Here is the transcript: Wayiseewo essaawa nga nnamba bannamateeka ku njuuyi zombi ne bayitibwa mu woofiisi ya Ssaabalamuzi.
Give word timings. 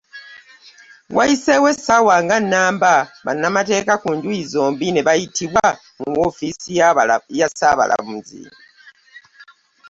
Wayiseewo 1.15 1.67
essaawa 1.73 2.15
nga 2.23 2.37
nnamba 2.43 2.93
bannamateeka 3.25 3.93
ku 4.01 4.09
njuuyi 4.15 4.43
zombi 4.53 4.87
ne 4.91 5.01
bayitibwa 5.07 5.65
mu 5.99 6.07
woofiisi 6.15 6.71
ya 7.39 7.47
Ssaabalamuzi. 7.51 8.41